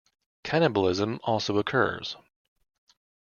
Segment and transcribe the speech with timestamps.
[0.43, 2.17] Cannibalism also occurs.